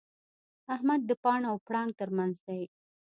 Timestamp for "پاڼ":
1.23-1.39